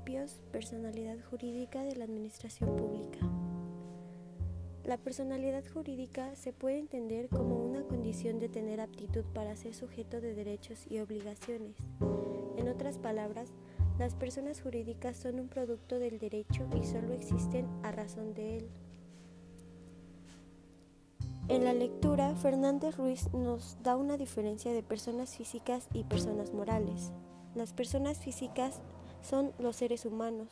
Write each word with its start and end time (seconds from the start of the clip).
Principios, 0.00 0.40
personalidad 0.50 1.18
jurídica 1.28 1.82
de 1.82 1.94
la 1.94 2.04
Administración 2.04 2.74
Pública. 2.74 3.18
La 4.84 4.96
personalidad 4.96 5.62
jurídica 5.74 6.34
se 6.36 6.54
puede 6.54 6.78
entender 6.78 7.28
como 7.28 7.56
una 7.56 7.82
condición 7.82 8.38
de 8.38 8.48
tener 8.48 8.80
aptitud 8.80 9.24
para 9.34 9.56
ser 9.56 9.74
sujeto 9.74 10.22
de 10.22 10.34
derechos 10.34 10.86
y 10.88 11.00
obligaciones. 11.00 11.76
En 12.56 12.68
otras 12.68 12.96
palabras, 12.96 13.50
las 13.98 14.14
personas 14.14 14.62
jurídicas 14.62 15.18
son 15.18 15.38
un 15.38 15.48
producto 15.48 15.98
del 15.98 16.18
derecho 16.18 16.66
y 16.80 16.86
solo 16.86 17.12
existen 17.12 17.66
a 17.82 17.92
razón 17.92 18.32
de 18.32 18.56
él. 18.58 18.68
En 21.48 21.64
la 21.64 21.74
lectura, 21.74 22.34
Fernández 22.36 22.96
Ruiz 22.96 23.30
nos 23.34 23.76
da 23.82 23.96
una 23.96 24.16
diferencia 24.16 24.72
de 24.72 24.82
personas 24.82 25.36
físicas 25.36 25.88
y 25.92 26.04
personas 26.04 26.54
morales. 26.54 27.12
Las 27.54 27.74
personas 27.74 28.18
físicas 28.18 28.80
son 29.22 29.52
los 29.58 29.76
seres 29.76 30.06
humanos. 30.06 30.48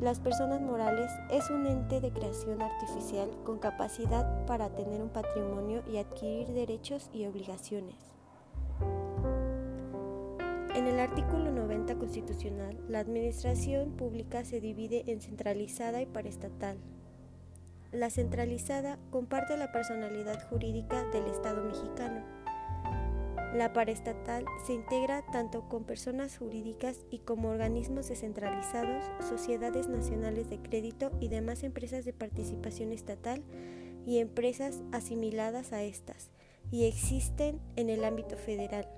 Las 0.00 0.18
personas 0.18 0.60
morales 0.60 1.12
es 1.30 1.48
un 1.50 1.66
ente 1.66 2.00
de 2.00 2.10
creación 2.10 2.60
artificial 2.60 3.30
con 3.44 3.58
capacidad 3.58 4.44
para 4.46 4.68
tener 4.70 5.00
un 5.00 5.10
patrimonio 5.10 5.82
y 5.92 5.98
adquirir 5.98 6.48
derechos 6.48 7.08
y 7.12 7.26
obligaciones. 7.26 7.94
En 10.74 10.86
el 10.86 10.98
artículo 10.98 11.52
90 11.52 11.96
constitucional, 11.96 12.76
la 12.88 12.98
administración 12.98 13.92
pública 13.92 14.44
se 14.44 14.60
divide 14.60 15.04
en 15.06 15.20
centralizada 15.20 16.02
y 16.02 16.06
paraestatal. 16.06 16.78
La 17.92 18.10
centralizada 18.10 18.98
comparte 19.10 19.56
la 19.56 19.70
personalidad 19.70 20.48
jurídica 20.48 21.04
del 21.10 21.26
Estado 21.26 21.62
mexicano 21.62 22.41
la 23.54 23.72
paraestatal 23.72 24.46
se 24.66 24.72
integra 24.72 25.22
tanto 25.30 25.68
con 25.68 25.84
personas 25.84 26.38
jurídicas 26.38 27.04
y 27.10 27.18
como 27.18 27.50
organismos 27.50 28.08
descentralizados, 28.08 29.04
sociedades 29.28 29.88
nacionales 29.88 30.48
de 30.48 30.58
crédito 30.58 31.10
y 31.20 31.28
demás 31.28 31.62
empresas 31.62 32.04
de 32.04 32.14
participación 32.14 32.92
estatal 32.92 33.42
y 34.06 34.18
empresas 34.18 34.80
asimiladas 34.90 35.72
a 35.72 35.82
estas, 35.82 36.30
y 36.70 36.84
existen 36.84 37.60
en 37.76 37.90
el 37.90 38.04
ámbito 38.04 38.36
federal. 38.36 38.88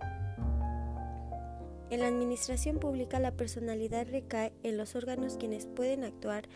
En 1.91 2.01
la 2.01 2.07
administración 2.07 2.79
pública 2.79 3.19
la 3.19 3.33
personalidad 3.33 4.07
recae 4.09 4.53
en 4.63 4.77
los 4.77 4.95
órganos 4.95 5.37
quienes 5.37 5.67
pueden 5.67 6.05
actuar 6.05 6.49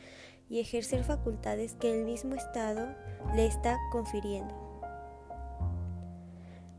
y 0.48 0.60
ejercer 0.60 1.04
facultades 1.04 1.74
que 1.74 1.92
el 1.92 2.04
mismo 2.04 2.34
Estado 2.34 2.88
le 3.34 3.46
está 3.46 3.76
confiriendo. 3.90 4.67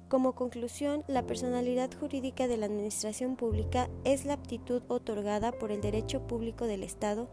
Como 0.10 0.34
conclusión, 0.34 1.04
la 1.08 1.28
personalidad 1.28 1.92
jurídica 2.00 2.48
de 2.48 2.58
la 2.58 2.66
Administración 2.66 3.36
Pública 3.36 3.90
es 4.06 4.26
la 4.26 4.34
aptitud 4.34 4.82
otorgada 4.88 5.52
por 5.52 5.72
el 5.72 5.82
derecho 5.82 6.26
público 6.26 6.66
del 6.66 6.82
Estado 6.82 7.30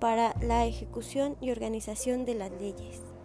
para 0.00 0.34
la 0.42 0.66
ejecución 0.66 1.36
y 1.40 1.52
organización 1.52 2.24
de 2.24 2.34
las 2.34 2.50
leyes. 2.50 3.15